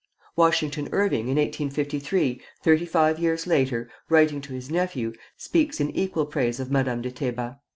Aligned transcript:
Washington 0.35 0.89
Irving, 0.91 1.25
in 1.27 1.35
1853, 1.37 2.41
thirty 2.63 2.85
five 2.87 3.19
years 3.19 3.45
later, 3.45 3.87
writing 4.09 4.41
to 4.41 4.53
his 4.53 4.71
nephew, 4.71 5.13
speaks 5.37 5.79
in 5.79 5.91
equal 5.91 6.25
praise 6.25 6.59
of 6.59 6.71
Madame 6.71 7.03
de 7.03 7.11
Teba. 7.11 7.59